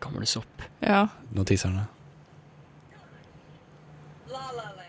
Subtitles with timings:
[0.00, 0.62] Gamle sopp.
[0.80, 1.06] Ja.
[1.36, 1.86] Notiserne.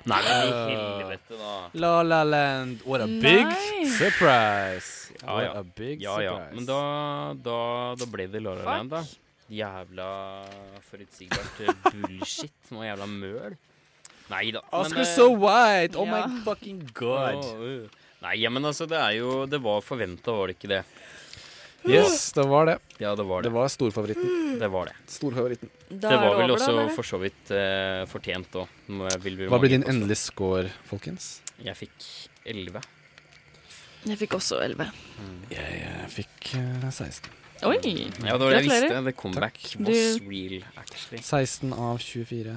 [0.01, 1.55] Nei, men i helvete, da.
[1.77, 2.79] La La Land.
[2.89, 3.19] What a Nei.
[3.21, 5.13] big surprise.
[5.21, 5.51] Ja, What ja.
[5.59, 6.31] a big Ja, ja.
[6.31, 6.55] surprise.
[6.55, 6.79] Men da,
[7.45, 7.57] da,
[8.01, 8.71] da ble det La La Fuck.
[8.71, 9.03] Land, da.
[9.51, 10.09] Jævla
[10.89, 12.55] forutsigbart eh, bullshit.
[12.73, 13.57] Noe jævla møl.
[14.31, 14.63] Nei da.
[14.73, 15.93] Oscar men, so white.
[15.99, 16.25] Oh Ja.
[16.25, 17.37] my fucking god.
[17.45, 18.01] å, uh.
[18.25, 20.81] Nei, ja, men altså, det er jo Det var forventa, var det ikke det?
[21.89, 22.75] Yes, det var det.
[23.01, 23.53] Ja, det var Det det.
[23.55, 24.59] var storfavoritten.
[24.59, 24.95] Det var det.
[25.09, 25.69] Storfavoritten.
[25.89, 28.67] Da Det var vel også for så vidt uh, fortjent òg.
[29.49, 31.41] Hva blir din endelige score, folkens?
[31.63, 32.05] Jeg fikk
[32.45, 32.81] 11.
[34.05, 34.91] Jeg fikk også 11.
[35.49, 37.31] Jeg jeg, fikk uh, 16.
[37.61, 37.77] Oi!
[38.25, 39.01] Ja, det var det jeg visste.
[39.05, 41.21] The comeback Du- was real, actually.
[41.21, 42.55] 16 av 24.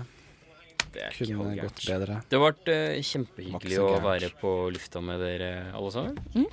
[0.94, 2.20] Det er Kunne ikke gått bedre.
[2.30, 6.18] Det har vært uh, kjempehyggelig å være på lufta med dere alle sammen.
[6.36, 6.46] Mm.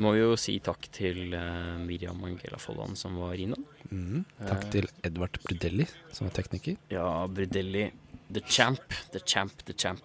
[0.00, 3.64] Må jo si takk til uh, Miriam Angela Folland som var innom.
[3.90, 4.22] Mm.
[4.38, 4.70] Takk Eh.
[4.76, 6.78] til Edvard Brudelli, som er tekniker.
[6.92, 7.90] Ja, Brudelli.
[8.32, 10.00] The champ, the champ, the champ.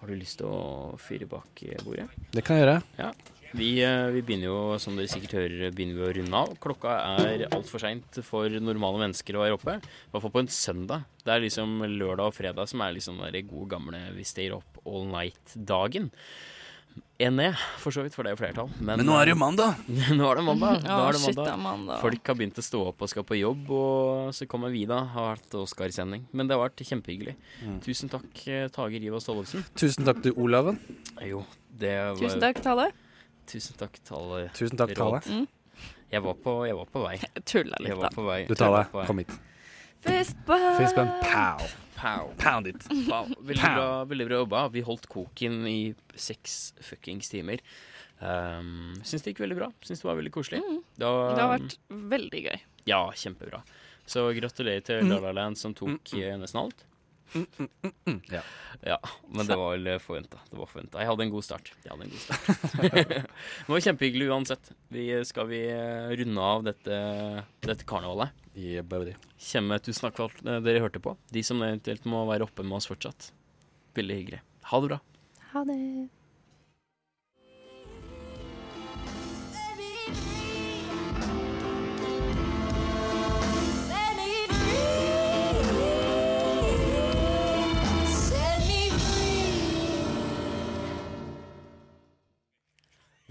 [0.00, 2.08] Har du lyst til å fyre bak bordet?
[2.32, 3.12] Det kan jeg gjøre.
[3.56, 6.50] Vi, uh, vi begynner jo, som dere sikkert hører, begynner vi å runde av.
[6.60, 9.78] Klokka er altfor seint for normale mennesker å være oppe.
[9.78, 11.06] I hvert fall på en søndag.
[11.24, 14.82] Det er liksom lørdag og fredag som er liksom den gode gamle vi stayer up
[14.84, 16.10] all night-dagen.
[17.18, 17.48] Enig,
[17.82, 18.68] for så vidt, for det er jo flertall.
[18.78, 19.80] Men, Men nå er det jo mandag!
[20.18, 20.84] nå er det mandag.
[20.86, 21.48] Nå er det mandag.
[21.50, 21.98] er mandag.
[22.04, 25.00] Folk har begynt å stå opp og skal på jobb, og så kommer vi da.
[25.16, 26.28] Har hatt Oscar-sending.
[26.30, 27.34] Men det har vært kjempehyggelig.
[27.66, 27.80] Mm.
[27.82, 29.66] Tusen takk, Tager Tage Rivas Tollefsen.
[29.82, 30.78] Tusen takk til Olaven.
[31.26, 31.42] Jo,
[31.82, 32.86] det var Tusen takk, Tale.
[33.50, 34.44] Tusen takk, Tale.
[34.54, 35.20] Tusen takk, Tale.
[35.26, 35.50] Mm.
[36.14, 37.16] Jeg var på, jeg var på vei.
[37.18, 38.38] Jeg tulla litt, da.
[38.46, 39.34] Du Tale, kom hit.
[40.06, 40.70] Fistbump.
[40.78, 41.66] Fistbump, pow.
[41.98, 42.32] Pow.
[42.38, 42.86] Pound it.
[43.08, 43.26] Wow.
[43.40, 43.74] Veldig Pow.
[43.76, 44.64] bra, veldig bra jobba.
[44.74, 45.78] Vi holdt koken i
[46.14, 47.62] seks fuckings timer.
[48.20, 49.68] Um, syns det gikk veldig bra.
[49.86, 50.62] Syns det var veldig koselig.
[50.64, 50.80] Mm.
[50.98, 51.76] Da, Det har vært
[52.14, 52.58] veldig gøy.
[52.90, 53.62] Ja, kjempebra.
[54.08, 55.10] Så gratulerer til Mm.
[55.12, 56.40] La La Land som tok mm.
[56.40, 56.84] nesten alt.
[58.32, 58.42] Ja.
[58.86, 58.98] Ja,
[59.28, 60.40] men det var vel forventa.
[60.52, 60.98] Forventet.
[61.00, 61.70] Jeg hadde en god start.
[61.84, 62.74] Jeg hadde en god start.
[63.66, 64.70] det var kjempehyggelig uansett.
[64.94, 67.00] Vi skal vi eh, runde av dette,
[67.66, 68.44] dette karnevalet.
[69.38, 71.16] Kjemme, tusen takk for at eh, dere hørte på.
[71.34, 73.32] De som eventuelt må være oppe med oss fortsatt.
[73.98, 74.44] Veldig hyggelig.
[74.70, 75.02] Ha det bra.
[75.54, 75.82] Ha det.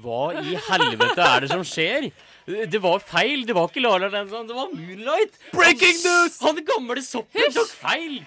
[0.07, 2.09] Hva i helvete er det som skjer?
[2.72, 3.44] Det var feil.
[3.47, 5.35] Det var ikke La La Land, det var Moonlight.
[5.51, 6.40] Breaking news!
[6.45, 8.22] Han gamle soppen tok feil.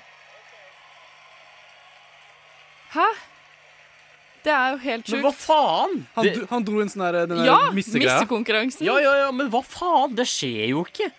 [2.93, 3.07] Hæ?
[4.45, 5.17] Det er jo helt sjukt.
[5.21, 5.97] Men hva faen?
[6.17, 7.59] Han, han dro en sånn der, den der Ja!
[7.77, 8.17] missegreia.
[8.19, 8.87] Missekonkurransen.
[8.89, 10.15] ja, ja, ja, men hva faen?
[10.17, 11.11] Det skjer jo ikke.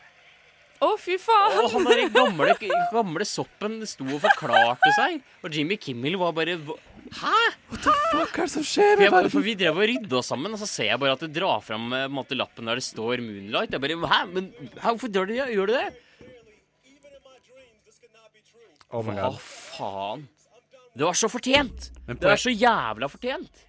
[0.81, 1.59] Å, fy faen.
[1.61, 2.53] Og han der gamle,
[2.89, 5.19] gamle soppen sto og forklarte seg.
[5.45, 7.35] Og Jimmy Kimmel var bare Hæ?
[7.69, 8.95] Hva er det som skjer?
[8.97, 11.29] For, bare- for vi drev og rydda sammen, og så ser jeg bare at det
[11.35, 13.75] drar fram eh, måte, lappen der det står 'Moonlight'.
[13.75, 14.19] Jeg bare Hæ?
[14.33, 14.49] Men
[14.79, 15.47] hvorfor gjør du det?
[15.53, 15.89] Gjør du det?
[18.91, 20.25] Oh my Hva faen?
[20.97, 21.91] Det var så fortjent!
[22.07, 23.61] Men på, Det var så jævla fortjent.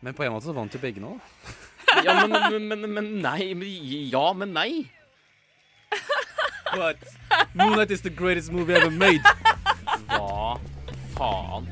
[0.00, 1.18] men på en måte så vant jo begge nå.
[2.06, 3.50] Ja, men, men, men, men nei.
[3.54, 3.68] Men,
[4.14, 4.86] ja, men nei.
[6.74, 6.98] What?
[7.54, 9.22] Moonlight is the greatest movie ever made.
[10.06, 10.58] Hva
[11.16, 11.66] faen?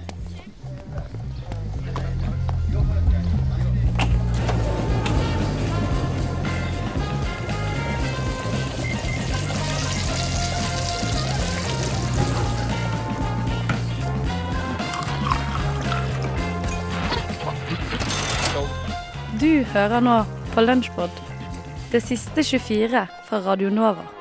[19.38, 21.10] Du hører nå på Lunsjpod.
[21.92, 24.17] Det siste 24 fra Radio Nova.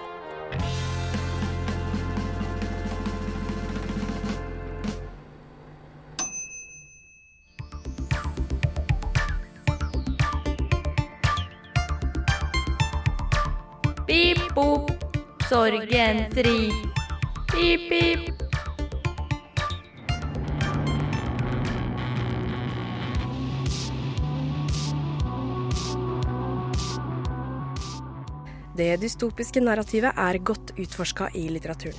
[15.68, 16.72] Sorgenfri.
[17.52, 18.34] Pip, pip.
[28.78, 31.98] Det dystopiske narrativet er godt utforska i litteraturen,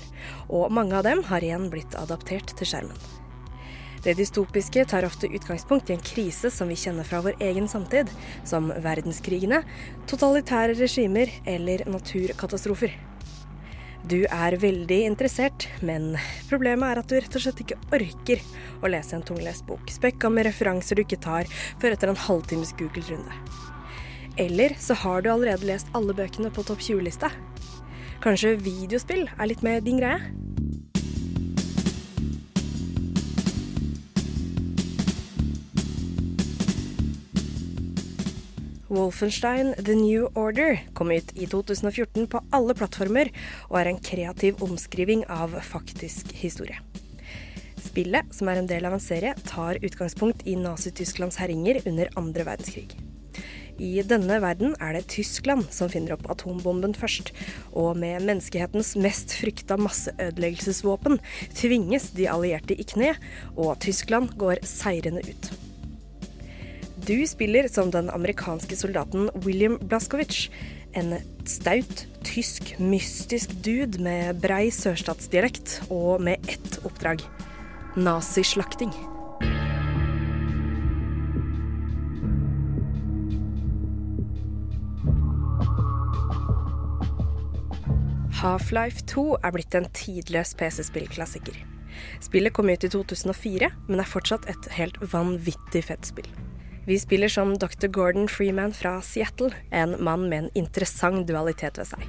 [0.48, 3.00] og mange av dem har igjen blitt adaptert til skjermen.
[4.04, 8.14] Det dystopiske tar ofte utgangspunkt i en krise som vi kjenner fra vår egen samtid,
[8.46, 9.64] som verdenskrigene,
[10.06, 12.94] totalitære regimer eller naturkatastrofer.
[14.08, 16.14] Du er veldig interessert, men
[16.48, 18.40] problemet er at du rett og slett ikke orker
[18.80, 21.50] å lese en tunglest bok, spekka med referanser du ikke tar
[21.82, 23.36] før etter en halvtimes Google-runde.
[24.40, 27.28] Eller så har du allerede lest alle bøkene på topp 20-lista.
[28.24, 30.47] Kanskje videospill er litt mer din greie?
[38.88, 43.28] Wolfenstein The New Order kom ut i 2014 på alle plattformer
[43.68, 46.80] og er en kreativ omskriving av faktisk historie.
[47.84, 52.48] Spillet, som er en del av en serie, tar utgangspunkt i Nazi-Tysklands herjinger under andre
[52.48, 52.96] verdenskrig.
[53.78, 57.30] I denne verden er det Tyskland som finner opp atombomben først,
[57.76, 61.20] og med menneskehetens mest frykta masseødeleggelsesvåpen
[61.54, 63.14] tvinges de allierte i kne,
[63.54, 65.52] og Tyskland går seirende ut.
[67.08, 70.50] Du spiller som den amerikanske soldaten William Blaskowicz.
[70.92, 71.14] En
[71.48, 77.22] staut, tysk, mystisk dude med brei sørstatsdialekt og med ett oppdrag
[77.96, 78.92] nazislakting.
[88.42, 91.56] Half-Life 2 er blitt en tidløs PC-spillklassiker.
[92.20, 96.28] Spillet kom ut i 2004, men er fortsatt et helt vanvittig fett spill.
[96.88, 97.86] Vi spiller som dr.
[97.86, 102.06] Gordon Freeman fra Seattle, en mann med en interessant dualitet ved seg.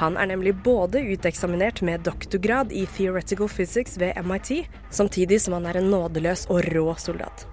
[0.00, 5.68] Han er nemlig både uteksaminert med doktorgrad i theoretical physics ved MIT, samtidig som han
[5.68, 7.44] er en nådeløs og rå soldat.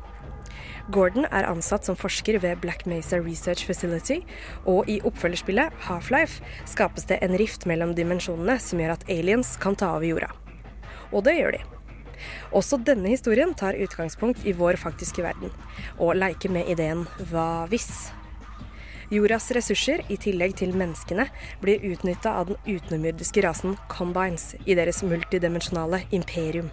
[0.87, 4.21] Gordon er ansatt som forsker ved Black Mesa Research Facility,
[4.63, 9.75] og i oppfølgerspillet Half-Life skapes det en rift mellom dimensjonene som gjør at aliens kan
[9.75, 10.31] ta over jorda.
[11.11, 11.72] Og det gjør de.
[12.51, 15.53] Også denne historien tar utgangspunkt i vår faktiske verden,
[15.97, 18.11] og leker med ideen hva hvis?
[19.13, 21.27] Jordas ressurser, i tillegg til menneskene,
[21.61, 26.71] blir utnytta av den utenomjordiske rasen Combines i deres multidimensjonale imperium.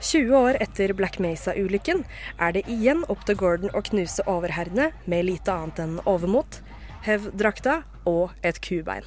[0.00, 2.02] 20 år etter Black Mesa-ulykken
[2.36, 6.60] er det igjen opp til Gordon å knuse overherdene med lite annet enn overmot,
[7.06, 9.06] hevdrakta og et kubein.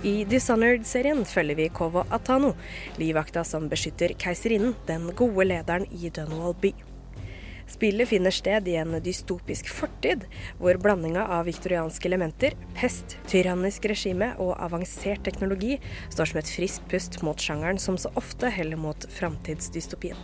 [0.00, 2.54] I Dishonored-serien følger vi Kovo Atano,
[2.96, 6.70] livvakta som beskytter keiserinnen, den gode lederen i Dunwall by.
[7.68, 10.24] Spillet finner sted i en dystopisk fortid,
[10.56, 15.76] hvor blandinga av viktorianske elementer, pest, tyrannisk regime og avansert teknologi
[16.08, 20.16] står som et friskt pust mot sjangeren som så ofte heller mot framtidsdystopien.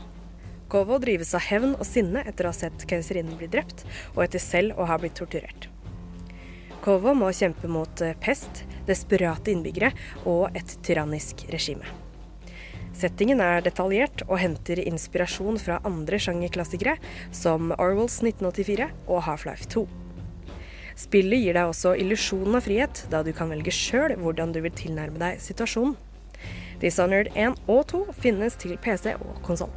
[0.72, 3.84] Kovo drives av hevn og sinne etter å ha sett keiserinnen bli drept,
[4.16, 5.68] og etter selv å ha blitt torturert.
[6.86, 9.88] Kovo må kjempe mot pest, desperate innbyggere
[10.22, 11.82] og et tyrannisk regime.
[12.94, 16.94] Settingen er detaljert og henter inspirasjon fra andre sjangerklassikere,
[17.34, 19.82] som Orwells 1984 og Half-Life 2.
[20.96, 24.78] Spillet gir deg også illusjonen av frihet, da du kan velge sjøl hvordan du vil
[24.78, 25.98] tilnærme deg situasjonen.
[26.78, 29.74] Dishonored 1 og 2 finnes til PC og konsoll.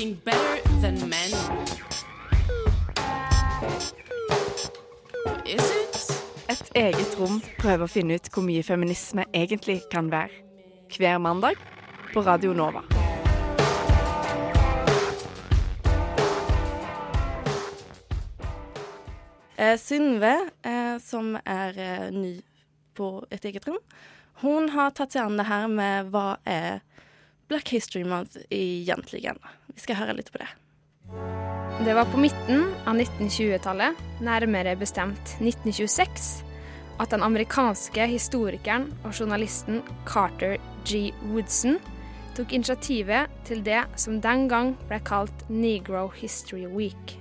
[0.00, 1.30] Being better than men.
[5.44, 5.96] Is it?
[6.48, 10.32] Et eget rom prøver å finne ut hvor mye feminisme egentlig kan være.
[10.96, 11.60] Hver mandag
[12.14, 12.80] på Radio Nova.
[19.58, 22.38] Eh, Synve, eh, som er eh, ny
[22.96, 23.82] på et eget rom,
[24.40, 26.80] hun har tatt seg an det her med hva er
[27.50, 29.26] Black History Month egentlig.
[29.74, 30.46] Vi skal høre litt på det.
[31.82, 36.28] Det var på midten av 1920-tallet, nærmere bestemt 1926,
[37.02, 41.08] at den amerikanske historikeren og journalisten Carter G.
[41.32, 41.80] Woodson
[42.36, 47.16] tok initiativet til det som den gang ble kalt Negro History Week.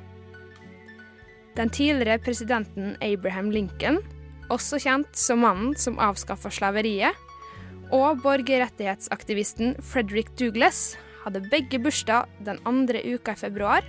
[1.58, 3.98] Den tidligere presidenten Abraham Lincoln,
[4.54, 7.18] også kjent som mannen som avskaffa slaveriet,
[7.96, 13.86] og borgerrettighetsaktivisten Frederick Douglass hadde begge bursdag den andre uka i februar,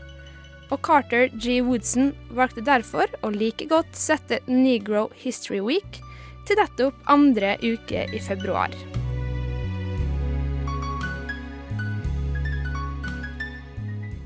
[0.71, 1.59] og Carter G.
[1.67, 6.01] Woodson valgte derfor å like godt sette Negro History Week
[6.47, 8.75] til nettopp andre uke i februar.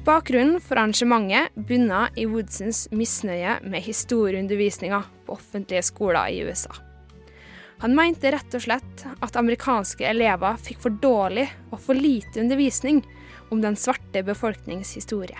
[0.04, 6.83] Bakgrunnen for arrangementet bunna i Woodsons misnøye med historieundervisninga på offentlige skoler i USA.
[7.84, 13.02] Han mente rett og slett at amerikanske elever fikk for dårlig og for lite undervisning
[13.52, 15.36] om den svarte befolknings historie.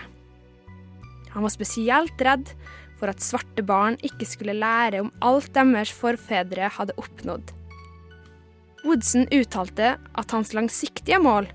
[1.33, 2.51] Han var spesielt redd
[2.99, 7.49] for at svarte barn ikke skulle lære om alt deres forfedre hadde oppnådd.
[8.85, 11.49] Woodson uttalte at hans langsiktige mål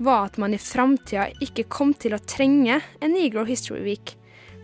[0.00, 4.16] var at man i framtida ikke kom til å trenge en Negro History Week,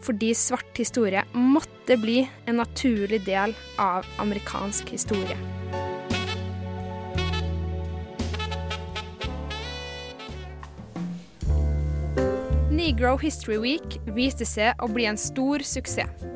[0.07, 5.37] fordi svart historie måtte bli en naturlig del av amerikansk historie.
[12.71, 16.27] Negro History Week viste seg å bli en stor suksess.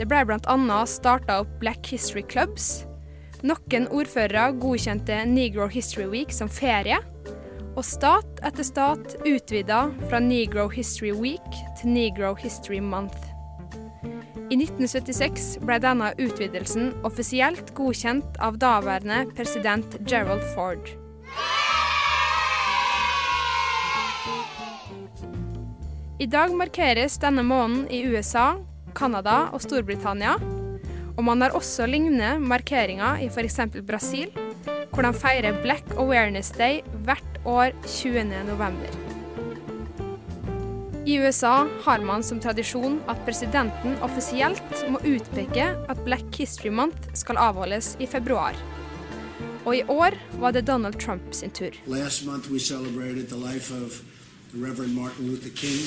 [0.00, 0.78] Det ble bl.a.
[0.88, 2.86] starta opp Black History Clubs.
[3.44, 6.96] Noen ordførere godkjente Negro History Week som ferie.
[7.78, 13.30] Og stat etter stat utvida fra Negro History Week til Negro History Month.
[14.50, 20.90] I 1976 ble denne utvidelsen offisielt godkjent av daværende president Gerald Ford.
[26.20, 28.58] I dag markeres denne måneden i USA,
[28.98, 30.34] Canada og Storbritannia.
[31.14, 33.62] Og man har også lignende markeringer i f.eks.
[33.86, 34.34] Brasil,
[34.90, 38.24] hvor de feirer Black Awareness Day hvert år 20.
[38.24, 38.88] november.
[41.06, 47.14] I USA har man som tradisjon at presidenten offisielt må utpeke at Black History Month
[47.14, 48.56] skal avholdes i februar.
[49.64, 51.70] Og i år var det Donald Trump sin tur.
[51.86, 54.02] Last month, we celebrated the life of
[54.52, 55.80] the Reverend Martin Luther King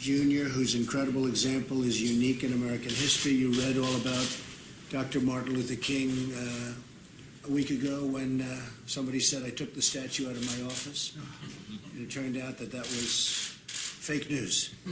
[0.00, 3.32] Jr., whose incredible example is unique in American history.
[3.32, 4.28] You read all about
[4.90, 5.20] Dr.
[5.20, 8.46] Martin Luther King uh, a week ago when uh,
[8.90, 11.12] somebody said I took the statue out of my office.
[11.94, 14.70] And it turned out that that was fake news.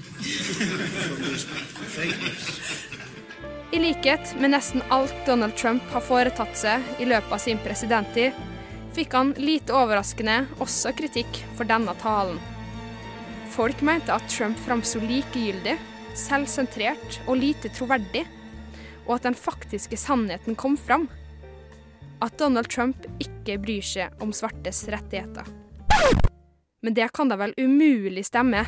[1.99, 2.39] fake news.
[3.73, 8.33] I likhet med nesten alt Donald Trump har foretatt seg i løpet av sin presidenttid,
[8.97, 12.39] fikk han lite overraskende også kritikk for denne talen.
[13.53, 15.77] Folk mente at Trump framsto likegyldig,
[16.17, 18.25] selvsentrert og lite troverdig,
[19.05, 21.11] og at den faktiske sannheten kom fram.
[22.21, 25.47] At Donald Trump ikke bryr seg om svartes rettigheter.
[26.83, 28.65] Men det kan da vel umulig stemme?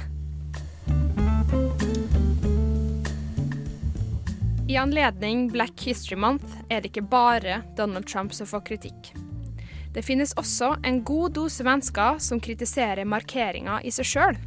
[4.70, 9.10] I anledning Black History Month er det ikke bare Donald Trump som får kritikk.
[9.90, 14.38] Det finnes også en god dose mennesker som kritiserer markeringa i seg sjøl.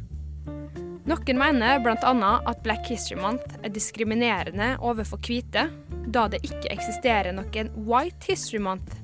[1.04, 2.40] Noen mener bl.a.
[2.48, 5.66] at Black History Month er diskriminerende overfor hvite,
[6.08, 8.96] da det ikke eksisterer noen White History Month.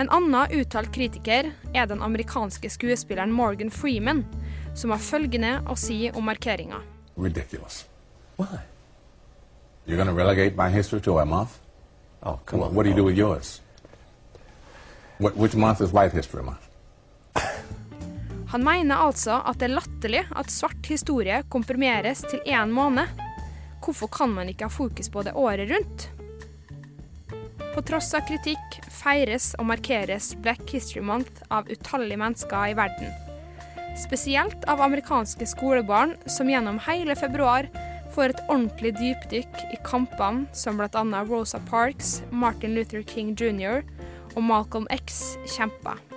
[0.00, 4.24] En annen uttalt kritiker er den amerikanske skuespilleren Morgan Freeman,
[4.72, 6.80] som har følgende å si om markeringa.
[7.20, 7.84] Ridiculous.
[8.38, 8.64] Why?
[9.84, 11.58] You're going to relegate my history to a month?
[12.22, 12.74] Oh, come on.
[12.74, 13.60] what do you do with yours?
[15.18, 16.69] What, which month is White History Month?
[18.50, 23.06] Han mener altså at det er latterlig at svart historie komprimeres til én måned.
[23.84, 26.08] Hvorfor kan man ikke ha fokus på det året rundt?
[27.70, 33.14] På tross av kritikk feires og markeres Black History Month av utallige mennesker i verden.
[33.98, 37.70] Spesielt av amerikanske skolebarn som gjennom hele februar
[38.10, 41.04] får et ordentlig dypdykk i kampene som bl.a.
[41.30, 43.84] Rosa Parks, Martin Luther King jr.
[44.34, 46.09] og Malcolm X kjemper.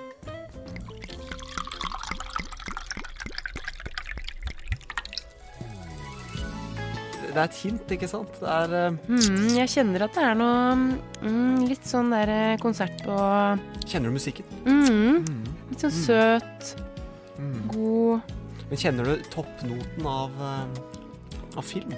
[7.34, 8.36] Det er et hint, ikke sant?
[8.40, 10.76] Det er eh, Hmm, jeg kjenner at det er noe
[11.24, 13.16] mm, litt sånn der eh, konsert på
[13.90, 14.46] Kjenner du musikken?
[14.68, 15.48] mm, Mm.
[15.72, 16.74] Litt sånn søt,
[17.40, 17.64] Mm.
[17.74, 18.22] god
[18.70, 21.96] Men kjenner du toppnoten av, eh, av film?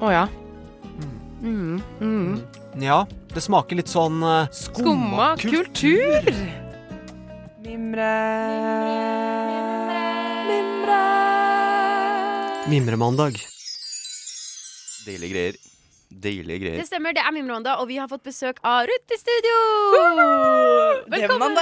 [0.00, 0.24] Å ja.
[0.96, 1.18] Mm.
[1.42, 2.40] Mm, mm.
[2.80, 3.02] Ja,
[3.34, 6.24] det smaker litt sånn uh, Skumma kultur!
[7.62, 8.08] Mimre
[10.48, 11.02] Mimre
[12.68, 13.38] Mimremandag.
[15.06, 15.58] Deilige greier.
[16.10, 16.78] Deilige greier.
[16.80, 19.56] Det stemmer, det er Mimronda, og vi har fått besøk av Ruth i studio!
[21.12, 21.56] Velkommen!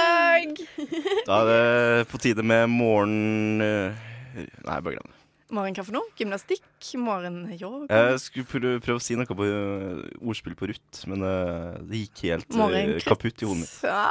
[1.27, 3.61] Da er det på tide med morgen...
[3.65, 5.21] eh, Nei, bare glem det.
[5.55, 6.01] Morgenkaffe nå?
[6.17, 6.63] Gymnastikk?
[7.01, 7.85] Morgenyoga?
[7.89, 12.01] Jeg skulle prøve, prøve å si noe på eh, ordspill på Ruth, men eh, det
[12.05, 12.49] gikk helt
[13.05, 13.75] kaputt i hodet mitt.
[13.85, 14.05] Ja.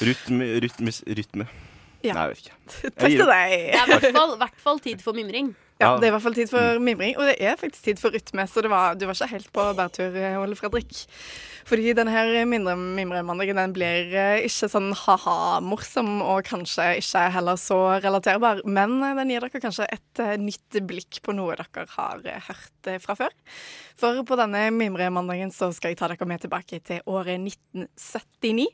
[0.00, 1.48] Rytme, rytmes, rytme.
[2.06, 2.14] Ja.
[2.16, 2.92] Nei, jeg vet ikke.
[2.96, 3.56] Takk til deg.
[3.74, 5.50] Det er i hvert fall tid for mimring.
[5.80, 8.12] Ja, det er i hvert fall tid for mimring, og det er faktisk tid for
[8.12, 11.06] rytme, så det var, du var ikke helt på bærtur, Ole Fredrik.
[11.70, 17.60] Fordi denne her mindre mimremandagen den blir eh, ikke sånn ha-ha-morsom, og kanskje ikke heller
[17.60, 21.86] så relaterbar, men eh, den gir dere kanskje et eh, nytt blikk på noe dere
[21.94, 23.36] har eh, hørt eh, fra før.
[24.00, 28.66] For på denne mimremandagen så skal jeg ta dere med tilbake til året 1979.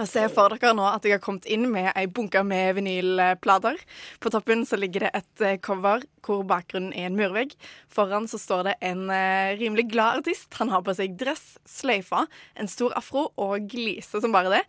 [0.00, 3.76] Og ser for dere nå at jeg har kommet inn med ei bunke med vinylplater.
[4.24, 7.52] På toppen så ligger det et eh, cover hvor bakgrunnen er en murvegg.
[7.92, 10.48] Foran så står det en eh, rimelig glad artist.
[10.62, 12.24] Han har på seg dress, sløyfa,
[12.56, 14.62] en stor afro og gliser som bare det.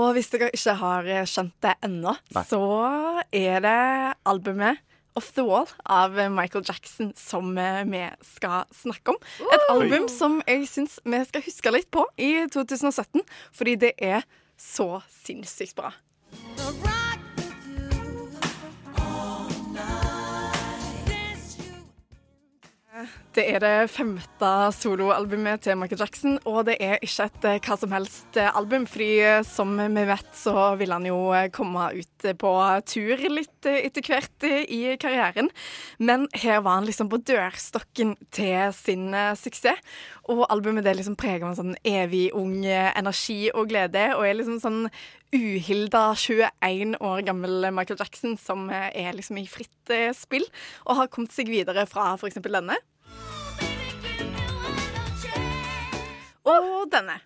[0.00, 2.16] Og hvis dere ikke har skjønt det ennå,
[2.48, 2.64] så
[3.30, 3.80] er det
[4.26, 4.80] albumet
[5.14, 9.20] Off The Wall av Michael Jackson som eh, vi skal snakke om.
[9.44, 13.22] Et album som jeg syns vi skal huske litt på i 2017,
[13.54, 14.24] fordi det er
[14.56, 15.92] så sinnssykt bra.
[23.34, 27.76] Det er det femte soloalbumet til Michael Jackson, og det er ikke et eh, hva
[27.80, 31.16] som helst eh, album, fordi eh, som vi vet så vil han jo
[31.56, 32.52] komme ut på
[32.86, 35.50] tur litt etter hvert i karrieren.
[35.98, 39.10] Men her var han liksom på dørstokken til sin
[39.40, 39.82] suksess,
[40.30, 44.62] og albumet det liksom preger en sånn evig ung energi og glede, og er liksom
[44.62, 44.80] sånn
[45.34, 50.46] uhilda 21 år gammel Michael Jackson som er liksom i fritt spill,
[50.86, 52.38] og har kommet seg videre fra f.eks.
[52.46, 52.78] denne.
[56.44, 57.20] Og denne.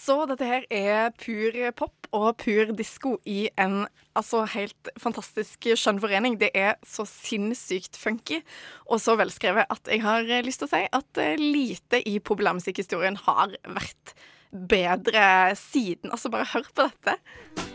[0.00, 3.84] Så dette her er pur pop og pur disko i en
[4.18, 6.38] altså helt fantastisk skjønn forening.
[6.40, 8.40] Det er så sinnssykt funky
[8.88, 13.20] og så velskrevet at jeg har lyst til å si at eh, lite i populærmusikkhistorien
[13.28, 14.16] har vært
[14.50, 16.10] bedre siden.
[16.10, 17.69] Altså, bare hør på dette.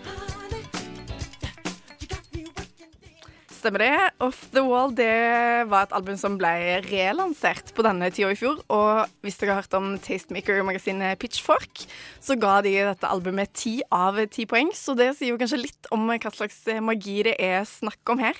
[3.66, 4.10] Stemmer det.
[4.22, 6.52] Off The Wall det var et album som ble
[6.86, 8.60] relansert på denne tida i fjor.
[8.70, 11.82] Og hvis dere har hørt om Tastemaker-magasinet Pitchfork,
[12.22, 14.70] så ga de dette albumet ti av ti poeng.
[14.78, 18.38] Så det sier jo kanskje litt om hva slags magi det er snakk om her.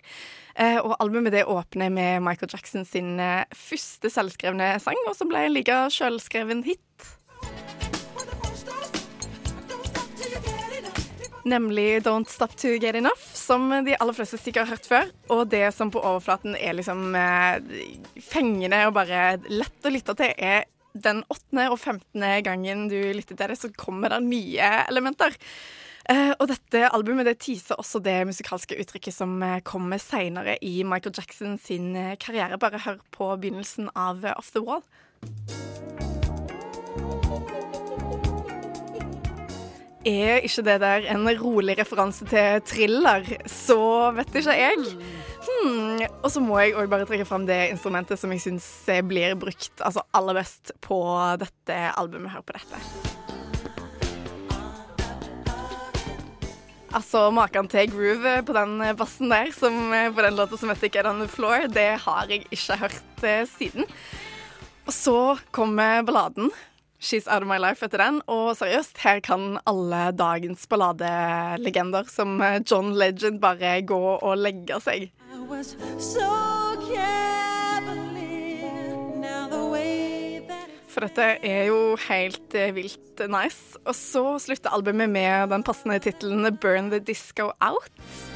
[0.54, 5.34] Eh, og albumet det åpner med Michael Jackson sin eh, første selvskrevne sang, og som
[5.34, 7.15] ble en like sjølskreven hit.
[11.46, 15.12] Nemlig Don't Stop To Get Enough, som de aller fleste sikkert har hørt før.
[15.30, 17.84] Og det som på overflaten er liksom eh,
[18.18, 23.38] fengende og bare lett å lytte til, er den åttende og femtende gangen du lytter
[23.38, 25.38] til det, så kommer det nye elementer.
[26.06, 30.84] Uh, og dette albumet det teaser også det musikalske uttrykket som eh, kommer seinere i
[30.86, 32.62] Michael Jackson sin karriere.
[32.62, 34.86] Bare hør på begynnelsen av Off The Wall.
[40.06, 44.84] Er ikke det der en rolig referanse til thriller, så vet ikke jeg.
[45.48, 46.04] Hmm.
[46.22, 48.68] Og så må jeg òg bare trekke fram det instrumentet som jeg syns
[49.10, 51.00] blir brukt altså aller best på
[51.42, 52.36] dette albumet.
[52.36, 52.82] Hør på dette.
[56.96, 61.10] Altså, Maken til groove på den bassen der, som på den låta som heter Get
[61.10, 63.90] On The Floor, det har jeg ikke hørt eh, siden.
[64.86, 65.18] Og så
[65.52, 66.54] kommer balladen.
[67.06, 68.18] She's Out of My Life etter den.
[68.32, 74.80] Og seriøst, her kan alle dagens balladelegender som eh, John Legend bare gå og legge
[74.82, 75.12] seg.
[80.96, 83.78] For dette er jo helt eh, vilt nice.
[83.86, 88.35] Og så slutter albumet med den passende tittelen 'Burn the Disco Out'.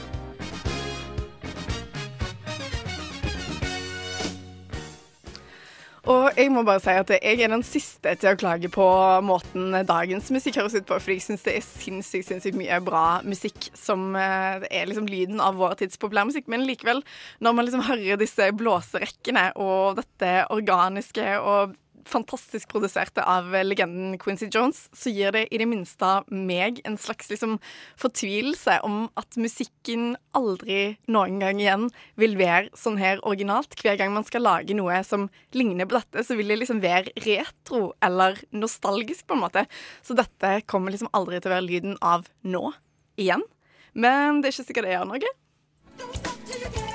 [6.10, 8.86] Og jeg må bare si at jeg er den siste til å klage på
[9.22, 13.04] måten dagens musikk høres ut på, for jeg syns det er sinnssykt, sinnssykt mye bra
[13.22, 16.50] musikk som eh, er liksom lyden av vår tids populærmusikk.
[16.50, 17.04] Men likevel,
[17.46, 21.78] når man liksom hører disse blåserekkene og dette organiske og
[22.10, 27.30] fantastisk produserte av legenden Quincy Jones, så gir det i det minste meg en slags
[27.32, 27.58] liksom
[28.00, 31.88] fortvilelse om at musikken aldri noen gang igjen
[32.20, 33.78] vil være sånn her originalt.
[33.80, 37.14] Hver gang man skal lage noe som ligner på dette, så vil det liksom være
[37.26, 39.66] retro eller nostalgisk, på en måte.
[40.06, 42.72] Så dette kommer liksom aldri til å være lyden av nå
[43.20, 43.46] igjen.
[43.94, 46.89] Men det er ikke sikkert det gjør noe.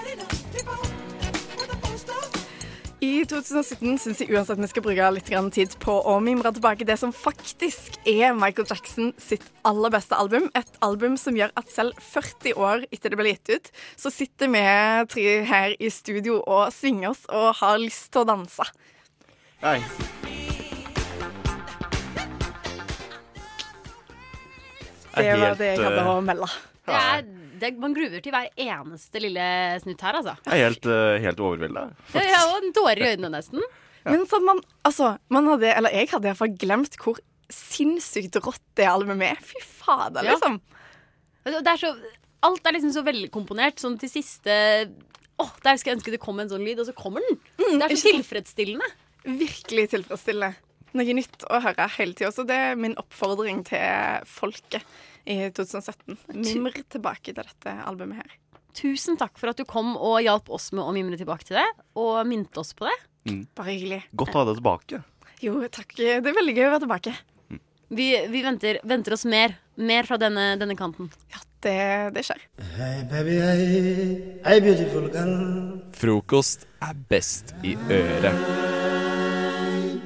[3.05, 6.87] I 2017 syns jeg uansett vi skal bruke litt grann tid på å mimre tilbake
[6.89, 10.47] det som faktisk er Michael Jackson sitt aller beste album.
[10.57, 14.53] Et album som gjør at selv 40 år etter det ble gitt ut, så sitter
[14.55, 14.65] vi
[15.13, 18.69] tre her i studio og svinger oss og har lyst til å danse.
[19.65, 19.79] Nei.
[25.15, 26.49] Det er var det jeg hadde eh, å melde.
[26.85, 27.27] Det er,
[27.61, 29.45] det, man gruver til hver eneste lille
[29.83, 30.35] snutt her, altså.
[30.47, 31.85] Jeg er helt, uh, helt overvelda.
[32.15, 33.63] Ja, Jeg har en tårer i øynene, nesten.
[34.05, 37.19] Men sånn, man, altså, man hadde, eller jeg hadde iallfall glemt hvor
[37.55, 39.41] sinnssykt rått det albumet er.
[39.45, 40.35] Fy fader, Ja.
[40.37, 40.61] liksom.
[41.45, 41.91] Det er så,
[42.49, 43.77] alt er liksom så velkomponert.
[43.81, 44.55] Sånn til siste
[45.43, 47.41] Åh, Der skulle jeg ønske det kom en sånn lyd, og så kommer den.
[47.59, 48.87] det er Mm, så tilfredsstillende.
[49.27, 50.55] Virkelig tilfredsstillende.
[50.95, 52.31] Noe nytt å høre hele tida.
[52.31, 54.85] Så det er min oppfordring til folket
[55.25, 56.19] i 2017.
[56.37, 58.39] Mimr tilbake til dette albumet her.
[58.75, 61.67] Tusen takk for at du kom og hjalp oss med å mimre tilbake til det,
[61.99, 62.97] og minte oss på det.
[63.31, 63.45] Mm.
[63.57, 64.01] Bare hyggelig.
[64.19, 65.05] Godt å ha deg tilbake.
[65.45, 65.95] Jo, takk.
[65.97, 67.15] Det er veldig gøy å være tilbake.
[67.95, 69.55] Vi, vi venter, venter oss mer.
[69.77, 71.11] Mer fra denne, denne kanten.
[71.65, 72.43] Det, det skjer.
[72.77, 75.81] Hey baby, hey, hey beautiful girl.
[75.97, 78.45] Frokost er best i øret.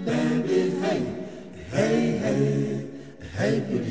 [0.06, 1.02] Baby, hey,
[1.74, 2.42] hey, hey,
[3.34, 3.87] hey beautiful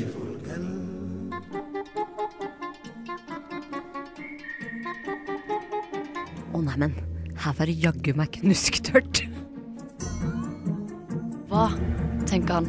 [6.78, 6.94] neimen,
[7.38, 9.22] her var det jaggu meg knusktørt.
[11.48, 11.68] Hva,
[12.28, 12.68] tenker han,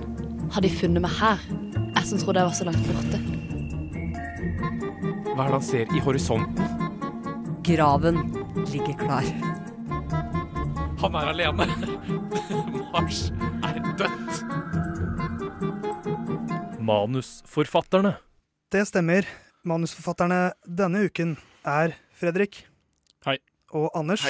[0.53, 1.41] har de funnet meg her?
[1.95, 3.19] Jeg som trodde jeg var så langt borte.
[5.29, 6.87] Hva er det han ser i horisonten?
[7.65, 8.21] Graven
[8.71, 9.27] ligger klar.
[10.99, 11.67] Han er alene.
[12.93, 13.29] Mars
[13.67, 14.41] er dødt.
[16.81, 18.15] Manusforfatterne.
[18.73, 19.29] Det stemmer.
[19.69, 22.63] Manusforfatterne denne uken er Fredrik.
[23.27, 23.37] Hei.
[23.77, 24.23] Og Anders.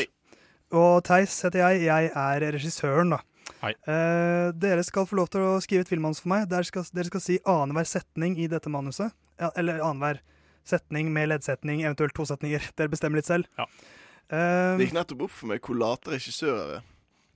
[0.76, 1.84] Og Theis heter jeg.
[1.88, 3.22] Jeg er regissøren, da.
[3.64, 3.72] Hei.
[3.90, 6.46] Eh, dere skal få lov til å skrive et filmmanus for meg.
[6.52, 9.12] Dere skal, dere skal si annenhver setning i dette manuset.
[9.42, 10.22] Ja, eller annenhver
[10.70, 12.62] setning med leddsetning, eventuelt to setninger.
[12.78, 13.50] Dere bestemmer litt selv.
[13.58, 16.86] Eh, Det gikk nettopp opp for meg hvor late regissører er.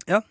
[0.08, 0.22] Ja.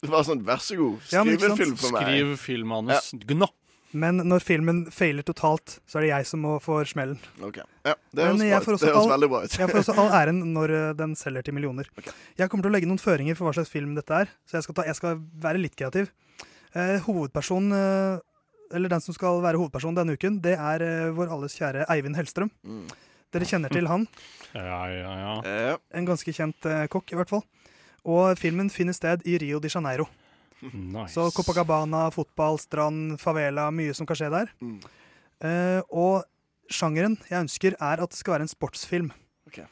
[0.00, 2.04] Det var sånn, vær så god, skriv ja, en film for meg.
[2.08, 3.10] Skriv filmmanus.
[3.28, 3.48] Gnå.
[3.92, 7.18] Men når filmen feiler totalt, så er det jeg som må få smellen.
[7.42, 7.56] Ok.
[7.84, 9.56] Ja, det er høres, jeg får også det høres all- veldig bra ut.
[9.58, 11.88] jeg får også all æren når eh, den selger til millioner.
[12.38, 14.62] Jeg kommer til å legge noen føringer for hva slags film dette er, så jeg
[14.68, 16.12] skal, ta, jeg skal være litt kreativ.
[16.74, 18.20] Eh, hovedperson, eh,
[18.78, 22.14] eller den som skal være hovedperson denne uken, det er eh, vår alles kjære Eivind
[22.20, 22.50] Hellstrøm.
[22.62, 22.84] Mm.
[23.34, 24.06] Dere kjenner til han.
[24.54, 25.34] Ja, ja, ja.
[25.46, 25.74] Ja.
[25.94, 27.42] En ganske kjent eh, kokk, i hvert fall.
[28.06, 30.06] Og filmen finner sted i Rio de Janeiro.
[30.68, 31.14] Nice.
[31.14, 34.52] Så Copacabana, fotball, strand, favela, mye som kan skje der.
[34.60, 34.76] Mm.
[35.40, 39.10] Uh, og sjangeren jeg ønsker, er at det skal være en sportsfilm.
[39.48, 39.64] Okay.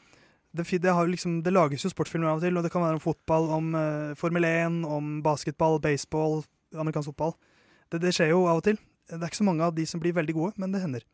[0.51, 2.97] Det, det, har liksom, det lages jo sportsfilmer av og til, og det kan være
[2.97, 6.41] om fotball, om uh, Formel 1, om basketball, baseball,
[6.73, 7.35] amerikansk fotball.
[7.89, 8.81] Det, det skjer jo av og til.
[9.09, 11.05] Det er ikke så mange av de som blir veldig gode, men det hender.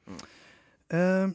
[0.92, 1.30] Eh,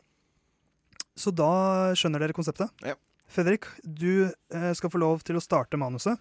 [1.16, 1.52] så da
[1.96, 2.68] skjønner dere konseptet.
[2.84, 2.92] Ja.
[3.32, 4.28] Fredrik, du
[4.76, 6.20] skal få lov til å starte manuset.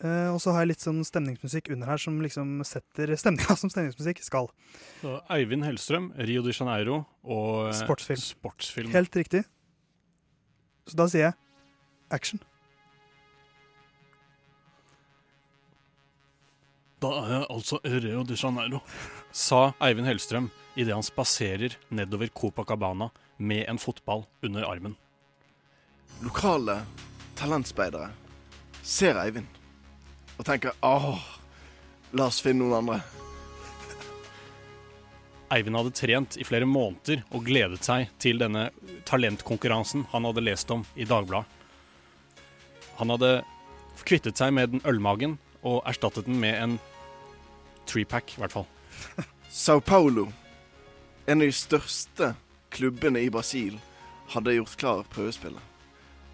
[0.00, 3.72] Eh, og så har jeg litt sånn stemningsmusikk under her som liksom setter stemninga som
[3.72, 4.48] stemningsmusikk skal.
[5.02, 8.22] Så Eivind Hellstrøm, Rio de Janeiro og eh, Sportsfilm.
[8.24, 8.94] sportsfilm.
[8.96, 9.44] Helt riktig.
[10.88, 11.36] Så da sier jeg
[12.16, 12.40] action.
[17.00, 18.80] Da er jeg altså Rio de Janeiro,
[19.46, 20.48] sa Eivind Hellstrøm
[20.80, 24.96] idet han spaserer nedover Copacabana med en fotball under armen.
[26.24, 26.80] Lokale
[27.36, 28.14] talentspeidere
[28.84, 29.59] ser Eivind
[30.40, 31.18] og tenker åh,
[32.16, 33.00] la oss finne noen andre.
[35.52, 38.68] Eivind hadde trent i flere måneder og gledet seg til denne
[39.08, 41.44] talentkonkurransen han hadde lest om i Dagbladet.
[43.00, 43.32] Han hadde
[44.06, 46.78] kvittet seg med den ølmagen og erstattet den med en
[47.90, 48.68] treepack, i hvert fall.
[49.50, 50.30] Sao Paulo,
[51.26, 52.32] en av de største
[52.72, 53.76] klubbene i Brasil,
[54.32, 55.60] hadde gjort klar prøvespillet.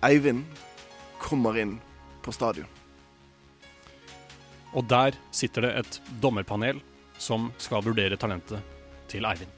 [0.07, 0.45] Eivind
[1.19, 1.79] kommer inn
[2.23, 2.69] på stadion.
[4.77, 6.83] Og der sitter det et dommerpanel
[7.19, 8.61] som skal vurdere talentet
[9.09, 9.53] til Eivind.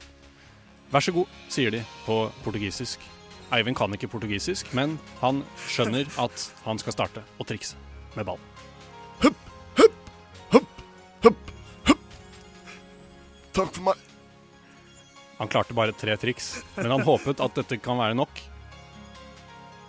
[0.89, 3.03] Vær så god, sier de på portugisisk.
[3.53, 7.77] Eivind kan ikke portugisisk, men han skjønner at han skal starte å trikse
[8.15, 8.39] med ball.
[13.59, 14.05] Takk for meg.
[15.39, 18.41] Han klarte bare tre triks, men han håpet at dette kan være nok.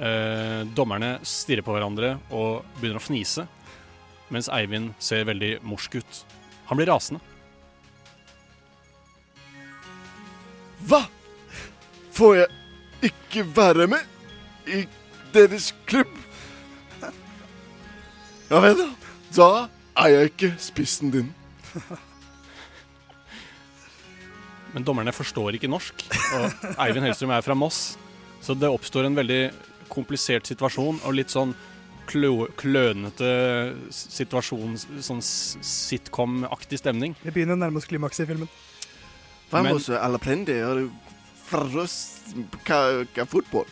[0.01, 3.45] Eh, dommerne stirrer på hverandre og begynner å fnise,
[4.31, 6.21] mens Eivind ser veldig morsk ut.
[6.71, 7.21] Han blir rasende.
[10.89, 11.03] Hva?
[12.17, 14.85] Får jeg ikke være med i
[15.35, 16.13] deres klubb?
[18.51, 18.89] Ja vel, da.
[19.31, 19.51] Da
[20.05, 21.29] er jeg ikke spissen din.
[24.75, 26.03] Men dommerne forstår ikke norsk,
[26.39, 27.97] og Eivind Hellstrøm er fra Moss.
[28.43, 29.41] Så det oppstår en veldig
[29.91, 31.55] komplisert situasjon og litt sånn
[32.11, 33.31] klø klønete
[33.95, 37.15] situasjon, sånn sitcom-aktig stemning.
[37.23, 38.51] Vi begynner nærmest nærme klimakset i filmen.
[39.51, 40.09] Vamos a
[42.67, 42.81] hva
[43.15, 43.67] hva fotball.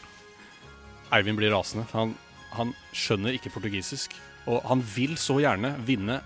[1.14, 1.86] Eivind blir rasende.
[1.92, 2.14] Han,
[2.56, 4.16] han skjønner ikke portugisisk.
[4.48, 6.20] Og han vil så gjerne vinne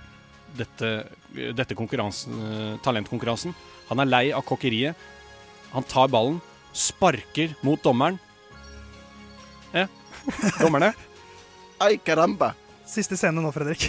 [0.56, 0.90] dette,
[1.32, 3.54] dette konkurransen, eh, talentkonkurransen.
[3.90, 4.98] Han er lei av kokkeriet.
[5.72, 6.40] Han tar ballen,
[6.72, 8.18] sparker mot dommeren.
[9.72, 9.86] Ja,
[10.60, 10.92] dommerne.
[11.82, 12.52] Ai, caramba.
[12.86, 13.88] Siste scene nå, Fredrik.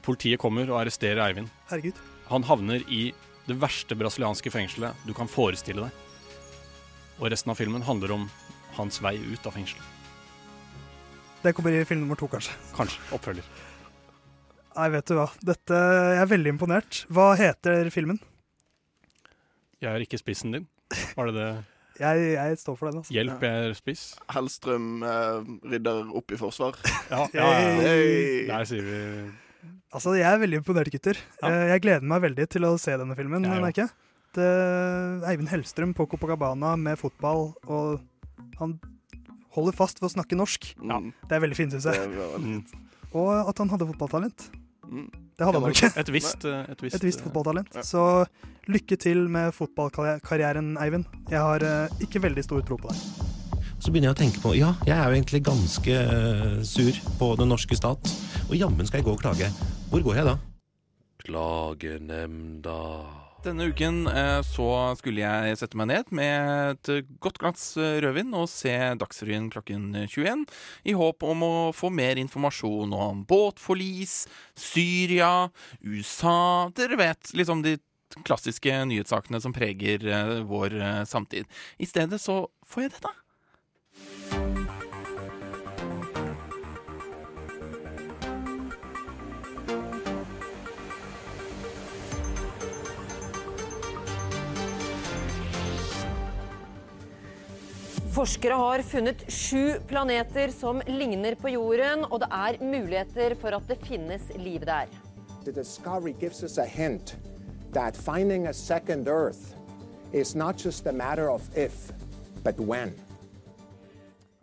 [0.00, 1.50] Politiet kommer og arresterer Eivind.
[1.68, 1.98] Herregud.
[2.30, 3.10] Han havner i
[3.44, 6.06] det verste brasilianske fengselet du kan forestille deg.
[7.20, 8.24] Og resten av filmen handler om
[8.78, 9.84] hans vei ut av fengselet.
[11.44, 12.56] Det kommer i film nummer to, kanskje.
[12.72, 13.02] Kanskje.
[13.16, 13.44] Oppfølger.
[14.78, 15.28] Nei, vet du hva.
[15.44, 15.76] Dette,
[16.14, 17.02] jeg er veldig imponert.
[17.12, 18.16] Hva heter filmen?
[19.80, 20.68] Jeg er ikke spissen din.
[21.18, 21.50] Var det det?
[22.00, 23.00] Jeg, jeg står for den.
[23.02, 23.12] altså.
[23.12, 24.04] Hjelp, jeg er spiss.
[24.32, 26.78] Hellstrøm eh, rydder opp i forsvar.
[27.10, 27.72] Ja, ja, ja.
[27.84, 28.46] Hey.
[28.48, 29.00] Der sier vi
[29.90, 31.18] Altså, jeg er veldig imponert, gutter.
[31.42, 31.48] Ja.
[31.72, 33.42] Jeg gleder meg veldig til å se denne filmen.
[33.44, 33.90] Jeg merker jeg.
[34.38, 34.46] Det
[35.26, 37.98] Eivind Hellstrøm på Copacabana med fotball, og
[38.60, 38.76] han
[39.56, 40.70] holder fast ved å snakke norsk.
[40.78, 42.06] Det er veldig fint, syns jeg.
[42.38, 42.76] Fint.
[43.10, 44.46] Og at han hadde fotballtalent.
[44.90, 45.08] Mm.
[45.38, 45.90] Det hadde han jo ikke.
[46.02, 47.74] Et visst, eh, et visst, Et visst eh, fotballtalent.
[47.78, 47.82] ja.
[47.86, 48.26] Så
[48.70, 51.06] lykke til med fotballkarrieren, Eivind.
[51.30, 52.98] Jeg har eh, ikke veldig stor tro på deg.
[53.80, 57.30] Så begynner jeg å tenke på ja, jeg er jo egentlig ganske eh, sur på
[57.40, 58.12] den norske stat.
[58.50, 59.48] Og jammen skal jeg gå og klage.
[59.88, 60.36] Hvor går jeg da?
[61.24, 62.80] Klagenemnda.
[63.40, 64.66] Denne uken eh, så
[65.00, 69.94] skulle jeg sette meg ned med et godt glass eh, rødvin og se Dagsrevyen klokken
[70.02, 70.42] 21,
[70.84, 75.48] i håp om å få mer informasjon om båtforlis, Syria,
[75.80, 77.78] USA Dere vet, liksom de
[78.28, 80.76] klassiske nyhetssakene som preger eh, vår
[81.08, 81.48] samtid.
[81.80, 83.19] I stedet så får jeg dette.
[98.20, 103.64] Forskere har funnet sju planeter som ligner på jorden, og det er muligheter for at
[103.70, 104.90] det finnes liv der.
[105.46, 107.14] The discovery gives us a hint
[107.72, 109.56] that finding a second Earth
[110.12, 111.92] is not just a matter of if,
[112.44, 112.92] but when.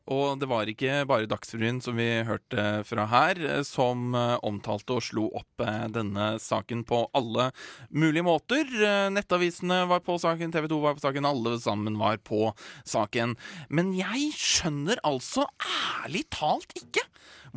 [0.07, 4.95] Og det var ikke bare Dagsrevyen som vi hørte fra her, eh, som eh, omtalte
[4.95, 7.49] og slo opp eh, denne saken på alle
[7.91, 8.71] mulige måter.
[9.11, 12.53] Nettavisene var på saken, TV 2 var på saken, alle sammen var på
[12.87, 13.35] saken.
[13.67, 17.03] Men jeg skjønner altså ærlig talt ikke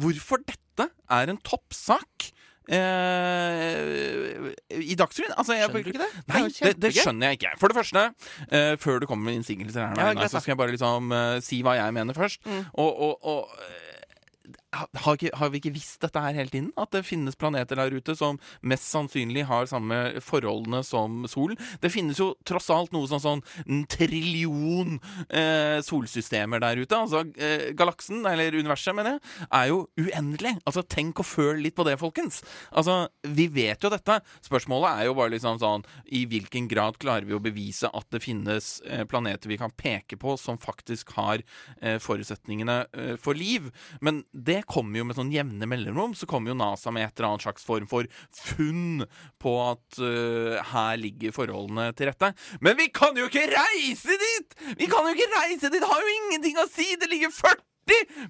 [0.00, 2.32] hvorfor dette er en toppsak.
[2.70, 5.34] Eh, I Dagsrevyen?
[5.36, 6.10] Altså, jeg, Skjønner du ikke det?
[6.30, 7.52] Nei, det, det skjønner jeg ikke.
[7.60, 8.04] For det første,
[8.50, 11.62] eh, før du kommer med innsigelser her, Ja, så skal jeg bare liksom eh, si
[11.66, 12.42] hva jeg mener først.
[12.46, 12.64] Mm.
[12.78, 16.70] Og, og, og eh, har, ikke, har vi ikke visst dette her hele tiden?
[16.78, 21.58] At det finnes planeter der ute som mest sannsynlig har samme forholdene som solen?
[21.82, 26.96] Det finnes jo tross alt noe sånn sånn en trillion eh, solsystemer der ute.
[26.96, 30.54] Altså eh, galaksen, eller universet, mener jeg, er jo uendelig.
[30.64, 32.40] Altså tenk og føl litt på det, folkens.
[32.70, 34.20] Altså, vi vet jo dette.
[34.46, 38.22] Spørsmålet er jo bare liksom sånn I hvilken grad klarer vi å bevise at det
[38.24, 41.42] finnes eh, planeter vi kan peke på som faktisk har
[41.80, 43.70] eh, forutsetningene eh, for liv?
[44.04, 46.12] Men det kommer jo med sånn jevne mellomrom.
[46.18, 49.04] Så kommer jo NASA med et eller annet slags form for funn
[49.40, 52.32] på at uh, her ligger forholdene til rette.
[52.60, 54.56] Men vi kan jo ikke reise dit!
[54.80, 55.80] Vi kan jo ikke reise dit!
[55.80, 56.92] Det har jo ingenting å si!
[57.00, 57.66] Det ligger 40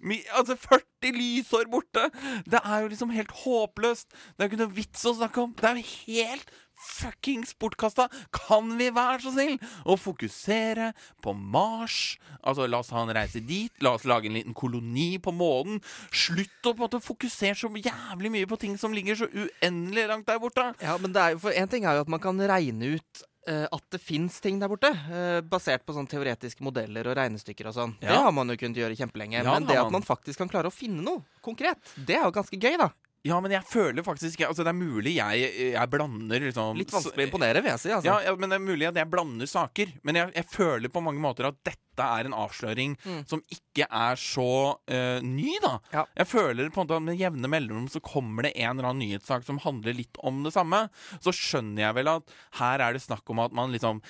[0.08, 2.06] Mi- Altså 40 lysår borte!
[2.48, 4.08] Det er jo liksom helt håpløst.
[4.36, 5.52] Det er jo ikke noe vits å snakke om.
[5.58, 8.08] Det er jo helt fuckings bortkasta.
[8.34, 10.90] Kan vi være så snill å fokusere
[11.24, 12.16] på Mars?
[12.40, 13.72] Altså, la oss ha en reise dit.
[13.84, 15.80] La oss lage en liten koloni på månen.
[16.10, 20.06] Slutt å på en måte fokusere så jævlig mye på ting som ligger så uendelig
[20.10, 20.70] langt der borte.
[20.82, 23.22] Ja, men det er jo, for En ting er jo at man kan regne ut
[23.48, 27.70] eh, at det fins ting der borte, eh, basert på sånne teoretiske modeller og regnestykker
[27.70, 27.94] og sånn.
[28.00, 29.42] Det har man jo kunnet gjøre kjempelenge.
[29.42, 30.00] Ja, men det at man.
[30.00, 32.90] man faktisk kan klare å finne noe konkret, det er jo ganske gøy, da.
[33.26, 36.92] Ja, men jeg føler faktisk ikke Altså, det er mulig jeg, jeg blander liksom Litt
[36.94, 37.90] vanskelig å imponere, vil jeg si.
[37.92, 38.08] Altså.
[38.08, 39.92] Ja, ja, men det er mulig at jeg blander saker.
[40.08, 43.24] Men jeg, jeg føler på mange måter at dette er en avsløring Mm.
[43.26, 45.78] som ikke er så uh, ny, da.
[46.16, 49.04] Jeg føler på en måte at med jevne mellomrom så kommer det en eller annen
[49.06, 50.82] nyhetssak som handler litt om det samme.
[51.22, 54.02] Så skjønner jeg vel at her er det snakk om at man liksom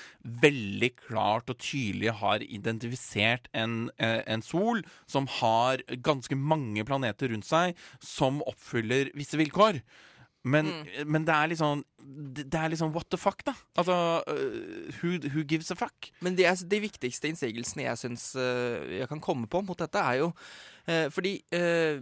[0.43, 7.31] veldig klart og tydelig har identifisert en, eh, en sol som har ganske mange planeter
[7.33, 9.83] rundt seg som oppfyller visse vilkår.
[10.43, 10.71] Men,
[11.05, 13.53] men det er litt sånn det er liksom what the fuck, da.
[13.79, 16.09] Altså uh, who, who gives a fuck?
[16.25, 20.01] Men de, er- de viktigste innsigelsene jeg syns uh, jeg kan komme på mot dette,
[20.01, 20.31] er jo
[20.89, 21.35] eh, fordi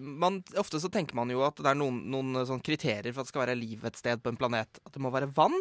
[0.00, 3.28] man, Ofte så tenker man jo at det er noen, noen sånn kriterier for at
[3.28, 4.80] det skal være liv et sted på en planet.
[4.86, 5.58] At det må være vann,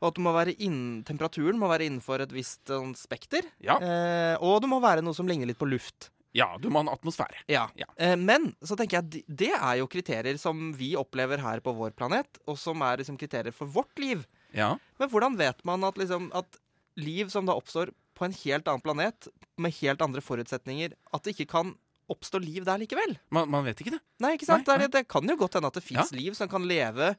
[0.00, 3.50] og at det må være inn, temperaturen må være innenfor et visst sånn, spekter.
[3.82, 6.12] Eh, og det må være noe som ligner litt på luft.
[6.34, 7.44] Ja, du må ha en atmosfære.
[7.48, 7.68] Ja.
[7.96, 11.94] Eh, men så tenker jeg det er jo kriterier som vi opplever her på vår
[11.94, 14.24] planet, og som er liksom kriterier for vårt liv.
[14.54, 14.72] Ja.
[14.98, 16.58] Men hvordan vet man at, liksom, at
[16.98, 21.36] liv som da oppstår på en helt annen planet, med helt andre forutsetninger, at det
[21.36, 21.72] ikke kan
[22.10, 23.14] oppstå liv der likevel?
[23.34, 24.02] Man, man vet ikke det.
[24.22, 24.66] Nei, ikke sant?
[24.66, 26.18] Nei, Det, er- det kan jo godt hende at det fins Ja.
[26.18, 27.14] liv som kan leve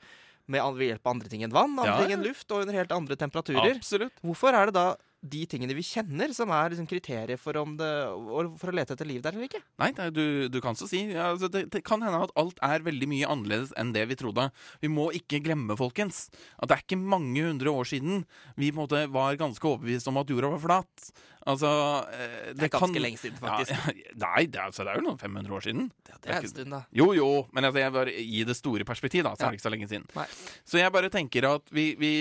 [0.48, 2.76] med, ved hjelp av andre ting enn vann, andre Ja, ting enn luft, og under
[2.78, 3.76] helt andre temperaturer.
[3.80, 4.14] Absolutt.
[4.22, 4.90] Hvorfor er det da
[5.32, 7.92] de tingene vi kjenner, som er liksom kriterier for, det,
[8.62, 9.62] for å lete etter liv der eller ikke?
[9.82, 11.02] Nei, nei du, du kan så si.
[11.12, 14.50] Altså, det, det kan hende at alt er veldig mye annerledes enn det vi trodde.
[14.84, 16.28] Vi må ikke glemme, folkens,
[16.60, 20.12] at det er ikke mange hundre år siden vi på en måte var ganske overbevist
[20.12, 21.10] om at jorda var flat.
[21.46, 21.70] Altså
[22.10, 23.72] eh, Det er ganske lenge siden, faktisk.
[23.72, 23.94] Ja,
[24.26, 25.92] nei, det er, altså, det er jo noen 500 år siden.
[26.10, 26.80] det er en stund, da.
[26.98, 29.48] Jo, jo, men altså, jeg bare, i det store perspektiv, da, så Ja.
[29.48, 30.08] er det ikke så lenge siden.
[30.18, 30.26] Nei.
[30.66, 32.12] Så jeg bare tenker at vi, vi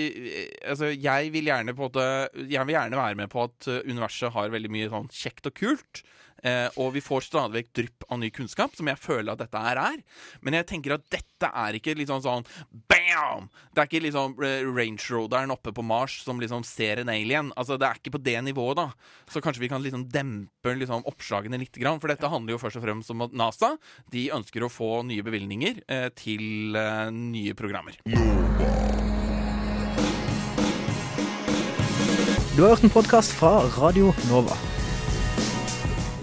[0.61, 2.05] Altså, jeg vil gjerne på en måte
[2.49, 5.57] Jeg vil gjerne være med på at eh, universet har veldig mye sånn kjekt og
[5.57, 6.03] kult.
[6.43, 9.61] Eh, og vi får stadig vekk drypp av ny kunnskap, som jeg føler at dette
[9.61, 10.01] her er.
[10.45, 12.45] Men jeg tenker at dette er ikke liksom sånn
[12.89, 13.49] bam!
[13.73, 17.51] Det er ikke liksom eh, Range Roaderen oppe på Mars som liksom ser en alien.
[17.55, 18.89] Altså, Det er ikke på det nivået, da.
[19.31, 21.79] Så kanskje vi kan liksom dempe liksom oppslagene litt.
[21.79, 23.75] For dette handler jo først og fremst om at NASA
[24.11, 27.99] de ønsker å få nye bevilgninger eh, til eh, nye programmer.
[32.55, 34.55] Du har hørt en podkast fra Radio Nova.